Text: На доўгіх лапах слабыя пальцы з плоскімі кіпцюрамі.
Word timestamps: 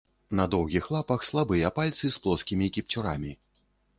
На 0.37 0.45
доўгіх 0.53 0.87
лапах 0.95 1.25
слабыя 1.29 1.71
пальцы 1.77 2.05
з 2.15 2.23
плоскімі 2.23 2.71
кіпцюрамі. 2.79 3.31